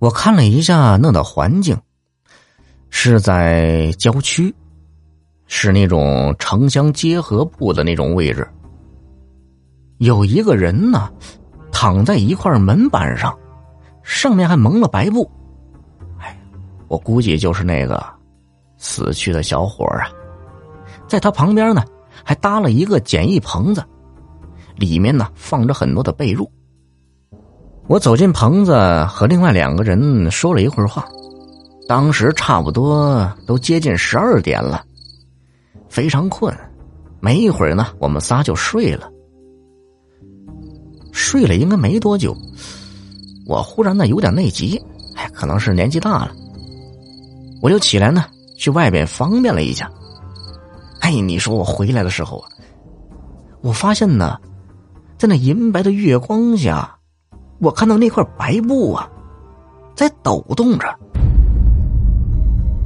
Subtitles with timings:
[0.00, 1.78] 我看了一下那的环境，
[2.88, 4.52] 是在郊区，
[5.46, 8.48] 是那种城乡结合部的那种位置。
[9.98, 11.12] 有一个人呢，
[11.70, 13.38] 躺在一块门板上，
[14.02, 15.30] 上面还蒙了白布。
[16.18, 16.34] 哎，
[16.88, 18.02] 我估计就是那个
[18.78, 20.08] 死去的小伙啊。
[21.06, 21.84] 在他旁边呢，
[22.24, 23.84] 还搭了一个简易棚子，
[24.76, 26.48] 里面呢放着很多的被褥。
[27.90, 28.72] 我走进棚子，
[29.06, 31.04] 和另外两个人说了一会儿话。
[31.88, 34.84] 当时差不多都接近十二点了，
[35.88, 36.56] 非常困。
[37.18, 39.10] 没一会儿呢，我们仨就睡了。
[41.10, 42.32] 睡了应该没多久，
[43.44, 44.80] 我忽然呢有点内急，
[45.16, 46.32] 哎，可能是年纪大了，
[47.60, 48.24] 我就起来呢
[48.56, 49.90] 去外边方便了一下。
[51.00, 52.48] 哎，你说我回来的时候啊，
[53.62, 54.38] 我发现呢，
[55.18, 56.96] 在那银白的月光下。
[57.60, 59.08] 我看到那块白布啊，
[59.94, 60.86] 在抖动着。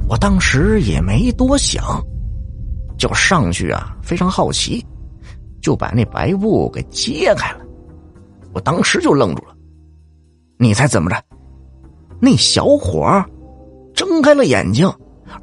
[0.07, 1.83] 我当时也没多想，
[2.97, 4.85] 就上去啊，非常好奇，
[5.61, 7.59] 就把那白布给揭开了。
[8.53, 9.55] 我当时就愣住了。
[10.59, 11.15] 你猜怎么着？
[12.19, 13.23] 那小伙
[13.93, 14.91] 睁开了眼睛，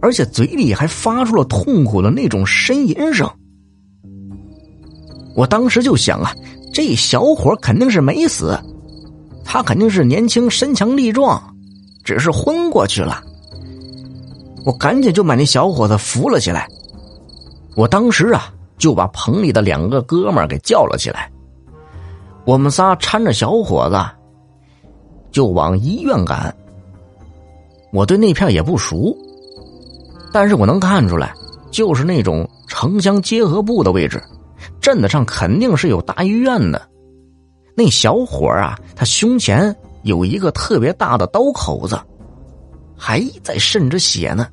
[0.00, 3.28] 而且嘴里还发出了痛苦的那种呻吟声。
[5.34, 6.33] 我当时就想啊，
[6.72, 8.58] 这小伙肯定是没死。
[9.44, 11.42] 他肯定是年轻、身强力壮，
[12.04, 13.22] 只是昏过去了。
[14.64, 16.68] 我赶紧就把那小伙子扶了起来。
[17.74, 21.30] 我当时啊，就把棚里的两个哥们儿给叫了起来。
[22.44, 23.96] 我们仨搀着小伙子，
[25.30, 26.54] 就往医院赶。
[27.92, 29.16] 我对那片也不熟，
[30.32, 31.34] 但是我能看出来，
[31.70, 34.22] 就是那种城乡结合部的位置，
[34.80, 36.88] 镇子上肯定是有大医院的。
[37.75, 41.98] 那小伙啊，他胸前有一个特别大的刀口子，
[42.97, 44.47] 还在渗着血呢。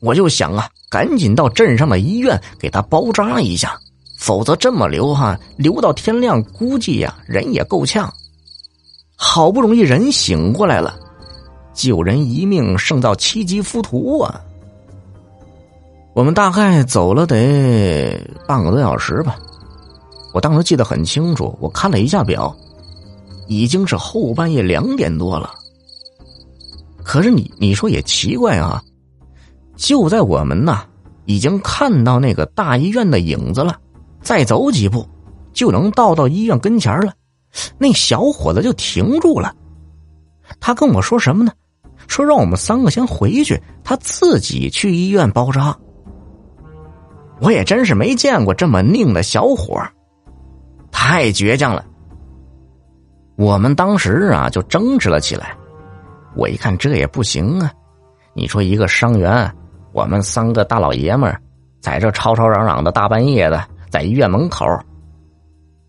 [0.00, 3.78] 我就想啊，赶紧到镇上的医院给他包扎一下，
[4.18, 8.12] 否则这么流哈，流到天亮，估计呀人也够呛。
[9.16, 10.98] 好不容易人醒过来了，
[11.72, 14.40] 救人一命胜造七级浮屠啊！
[16.14, 19.36] 我们大概走了得半个多小时吧。
[20.34, 22.54] 我当时记得很清楚，我看了一下表，
[23.46, 25.54] 已经是后半夜两点多了。
[27.04, 28.82] 可是你你说也奇怪啊，
[29.76, 30.84] 就在我们呐
[31.26, 33.78] 已经看到那个大医院的影子了，
[34.22, 35.06] 再走几步
[35.52, 37.12] 就能到到医院跟前了，
[37.78, 39.54] 那小伙子就停住了。
[40.58, 41.52] 他跟我说什么呢？
[42.08, 45.78] 说让我们三个先回去，他自己去医院包扎。
[47.40, 49.80] 我也真是没见过这么拧的小伙
[50.96, 51.84] 太倔强了，
[53.36, 55.54] 我们当时啊就争执了起来。
[56.36, 57.70] 我一看这也不行啊，
[58.32, 59.52] 你说一个伤员，
[59.92, 61.38] 我们三个大老爷们儿
[61.80, 64.64] 在这吵吵嚷嚷的大半夜的，在医院门口，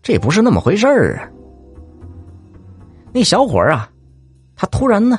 [0.02, 1.30] 这也不是那么回事儿啊。
[3.12, 3.88] 那小伙啊，
[4.56, 5.18] 他突然呢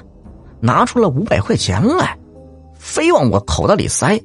[0.59, 2.15] 拿出了五百块钱来，
[2.75, 4.19] 非往我口袋里塞。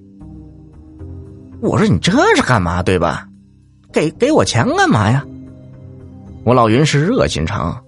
[1.61, 2.83] 我说你这是干嘛？
[2.83, 3.29] 对吧？
[3.93, 5.25] 给给我钱干嘛呀？
[6.45, 7.81] 我老云是热心肠，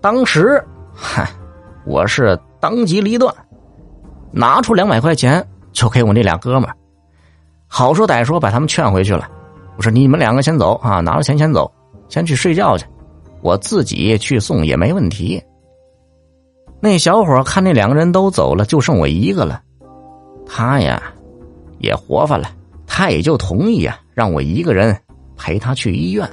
[0.00, 0.60] 当时，
[0.92, 1.30] 嗨，
[1.86, 3.32] 我是当机立断，
[4.32, 6.74] 拿出两百块钱就给我那俩哥们儿，
[7.68, 9.30] 好说歹说把他们劝回去了。
[9.76, 11.70] 我说你们两个先走啊，拿了钱先走，
[12.08, 12.84] 先去睡觉去，
[13.42, 15.40] 我自己去送也没问题。
[16.80, 19.62] 那小伙看那两个人都走了，就剩我一个了，
[20.44, 21.00] 他呀
[21.78, 22.48] 也活泛了，
[22.88, 25.00] 他也就同意啊，让我一个人
[25.36, 26.28] 陪他去医院。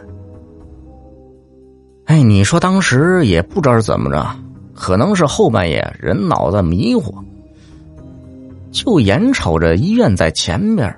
[2.10, 4.36] 哎，你说当时也不知道是怎么着，
[4.74, 7.14] 可能是后半夜人脑子迷糊，
[8.72, 10.92] 就眼瞅着医院在前边，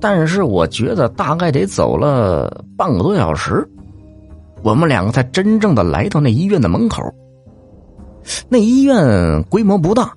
[0.00, 3.64] 但是我觉得大概得走了半个多小时，
[4.64, 7.04] 我们两个才真正的来到那医院的门口。
[8.48, 10.12] 那医院规模不大，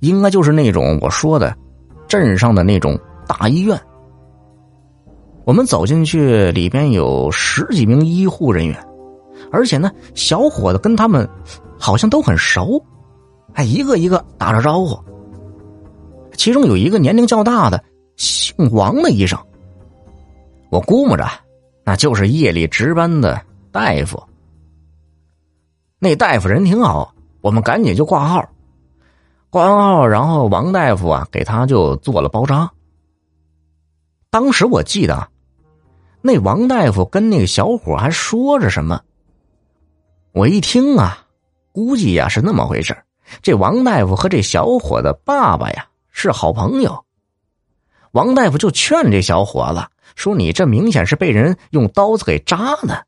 [0.00, 1.54] 应该就是那种我说的
[2.08, 3.78] 镇上的那种大医院。
[5.44, 8.74] 我们走进去，里边有十几名医护人员。
[9.54, 11.28] 而且呢，小伙子跟他们
[11.78, 12.84] 好像都很熟，
[13.52, 14.98] 还一个一个打着招呼。
[16.36, 17.82] 其中有一个年龄较大的，
[18.16, 19.38] 姓王的医生，
[20.70, 21.24] 我估摸着
[21.84, 23.40] 那就是夜里值班的
[23.70, 24.20] 大夫。
[26.00, 28.44] 那大夫人挺好，我们赶紧就挂号，
[29.50, 32.68] 挂完号，然后王大夫啊给他就做了包扎。
[34.30, 35.28] 当时我记得，
[36.20, 39.00] 那王大夫跟那个小伙还说着什么。
[40.34, 41.28] 我一听啊，
[41.70, 43.04] 估计呀是那么回事
[43.40, 47.04] 这王大夫和这小伙子爸爸呀是好朋友。
[48.10, 49.86] 王大夫就劝这小伙子
[50.16, 53.06] 说：“你这明显是被人用刀子给扎的。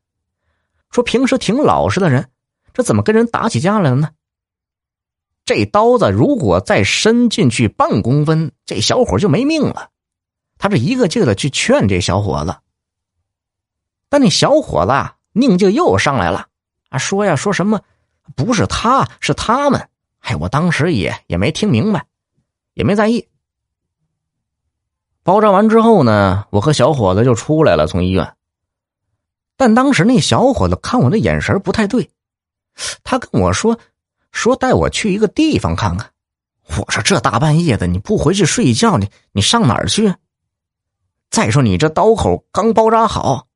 [0.89, 2.29] 说平时挺老实的人，
[2.73, 4.11] 这怎么跟人打起架来了呢？
[5.43, 9.89] 这刀子如果再伸进去半公分，这小伙就没命了。”
[10.57, 12.55] 他这一个劲的去劝这小伙子，
[14.07, 14.93] 但那小伙子
[15.33, 16.47] 宁静又上来了，
[16.89, 17.81] 啊，说呀说什么，
[18.35, 19.89] 不是他是他们，
[20.19, 22.05] 哎，我当时也也没听明白，
[22.73, 23.27] 也没在意。
[25.23, 28.35] 包扎完之后呢，我和小伙子就出来了，从医院。
[29.57, 32.11] 但当时那小伙子看我的眼神不太对，
[33.03, 33.79] 他跟我说
[34.31, 36.11] 说带我去一个地方看看。
[36.77, 40.13] 我说这大半夜的你不回去睡觉，你你上哪儿去？
[41.29, 43.47] 再说你这刀口刚包扎好，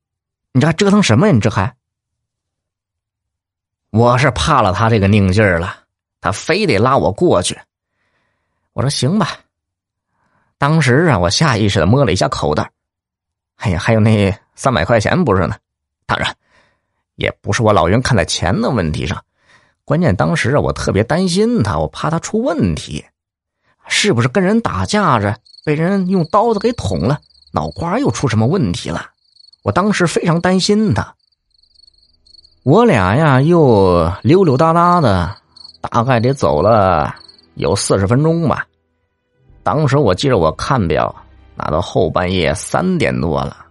[0.54, 1.34] 你这还折腾什么呀？
[1.34, 1.75] 你这还……
[3.92, 5.76] 我是怕了他这个拧劲儿了，
[6.22, 7.60] 他非得拉我过去。
[8.72, 9.38] 我说行吧。
[10.58, 12.72] 当时啊，我下意识的摸了一下口袋，
[13.58, 15.58] 哎呀，还有那三百块钱不是呢？
[16.06, 16.34] 当然，
[17.16, 19.22] 也不是我老袁看在钱的问题上，
[19.84, 23.04] 关键当时啊，我特别担心他，我怕他出问题，
[23.88, 27.20] 是不是跟人打架着被人用刀子给捅了？
[27.52, 29.10] 脑瓜又出什么问题了？
[29.64, 31.14] 我当时非常担心他。
[32.63, 35.36] 我俩呀，又溜溜达达的，
[35.81, 37.16] 大概得走了
[37.56, 38.68] 有四十分钟吧。
[39.63, 41.13] 当时我记着我看表，
[41.56, 43.66] 那都后半夜三点多了。